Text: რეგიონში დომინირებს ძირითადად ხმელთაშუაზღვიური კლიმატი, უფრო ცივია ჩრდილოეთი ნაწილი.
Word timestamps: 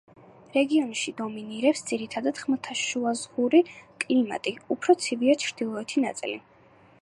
რეგიონში 0.53 1.11
დომინირებს 1.19 1.83
ძირითადად 1.91 2.41
ხმელთაშუაზღვიური 2.45 3.61
კლიმატი, 4.05 4.55
უფრო 4.77 4.97
ცივია 5.05 5.37
ჩრდილოეთი 5.45 6.05
ნაწილი. 6.09 6.41